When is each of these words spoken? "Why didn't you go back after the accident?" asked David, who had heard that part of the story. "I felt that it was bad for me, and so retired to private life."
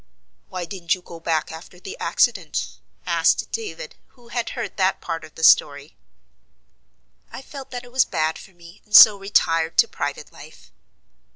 "Why 0.49 0.65
didn't 0.65 0.95
you 0.95 1.03
go 1.03 1.19
back 1.19 1.51
after 1.51 1.79
the 1.79 1.95
accident?" 1.99 2.79
asked 3.05 3.51
David, 3.51 3.95
who 4.15 4.29
had 4.29 4.49
heard 4.57 4.75
that 4.77 4.99
part 4.99 5.23
of 5.23 5.35
the 5.35 5.43
story. 5.43 5.95
"I 7.31 7.43
felt 7.43 7.69
that 7.69 7.83
it 7.83 7.91
was 7.91 8.03
bad 8.03 8.39
for 8.39 8.49
me, 8.49 8.81
and 8.83 8.95
so 8.95 9.15
retired 9.19 9.77
to 9.77 9.87
private 9.87 10.31
life." 10.31 10.71